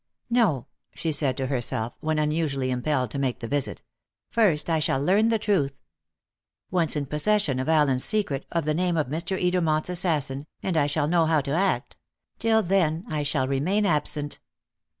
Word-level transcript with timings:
"No," 0.31 0.65
she 0.95 1.11
said 1.11 1.37
to 1.37 1.45
herself, 1.45 1.93
when 1.99 2.17
unusually 2.17 2.71
impelled 2.71 3.11
to 3.11 3.19
make 3.19 3.39
the 3.39 3.47
visit; 3.47 3.83
"first 4.31 4.67
I 4.67 4.79
shall 4.79 4.99
learn 4.99 5.27
the 5.29 5.37
truth. 5.37 5.73
Once 6.71 6.95
in 6.95 7.05
possession 7.05 7.59
of 7.59 7.69
Allen's 7.69 8.03
secret, 8.03 8.47
of 8.51 8.65
the 8.65 8.73
name 8.73 8.97
of 8.97 9.09
Mr. 9.09 9.39
Edermont's 9.39 9.91
assassin, 9.91 10.47
and 10.63 10.75
I 10.75 10.87
shall 10.87 11.07
know 11.07 11.27
how 11.27 11.41
to 11.41 11.51
act; 11.51 11.97
till 12.39 12.63
then 12.63 13.05
I 13.09 13.21
shall 13.21 13.47
remain 13.47 13.85
absent." 13.85 14.39